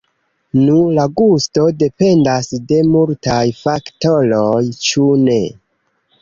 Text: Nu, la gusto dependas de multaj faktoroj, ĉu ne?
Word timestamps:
Nu, 0.59 0.77
la 0.93 1.03
gusto 1.19 1.65
dependas 1.81 2.49
de 2.71 2.79
multaj 2.95 3.45
faktoroj, 3.61 4.65
ĉu 4.89 5.07
ne? 5.29 5.39